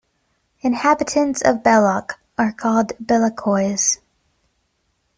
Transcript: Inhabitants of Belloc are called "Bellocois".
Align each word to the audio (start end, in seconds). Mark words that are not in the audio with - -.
Inhabitants 0.61 1.43
of 1.43 1.61
Belloc 1.61 2.19
are 2.35 2.51
called 2.51 2.93
"Bellocois". 3.05 3.99